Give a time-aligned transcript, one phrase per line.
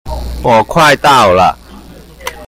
[0.41, 1.55] 我快到了